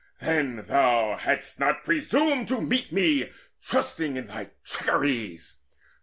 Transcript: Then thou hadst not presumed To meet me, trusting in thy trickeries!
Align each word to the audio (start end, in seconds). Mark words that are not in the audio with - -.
Then 0.19 0.65
thou 0.67 1.15
hadst 1.15 1.59
not 1.59 1.83
presumed 1.83 2.47
To 2.47 2.59
meet 2.59 2.91
me, 2.91 3.29
trusting 3.63 4.17
in 4.17 4.25
thy 4.25 4.49
trickeries! 4.65 5.57